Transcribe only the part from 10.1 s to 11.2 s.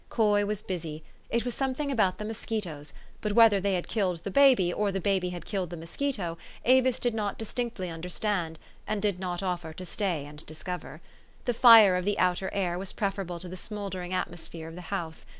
and discover.